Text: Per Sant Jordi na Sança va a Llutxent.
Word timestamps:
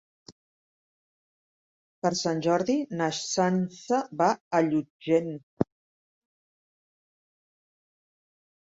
Per 2.05 2.11
Sant 2.21 2.41
Jordi 2.47 2.77
na 3.03 3.11
Sança 3.19 4.01
va 4.23 4.31
a 4.33 4.65
Llutxent. 4.71 5.33